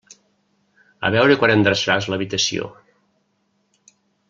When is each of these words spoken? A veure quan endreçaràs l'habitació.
A 1.09 1.11
veure 1.15 1.35
quan 1.43 1.53
endreçaràs 1.57 2.09
l'habitació. 2.13 2.71